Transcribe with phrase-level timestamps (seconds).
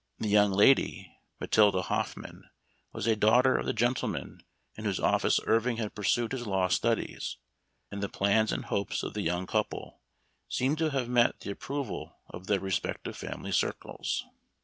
[0.17, 2.49] The young lady, Matilda Hoffman,
[2.91, 4.41] was a daughter of the gentleman
[4.75, 7.37] in whose office Irving had pursued his law studies,
[7.91, 10.01] and the plans and hopes of the young couple
[10.49, 14.25] seem to have met the approval of their respective family circles.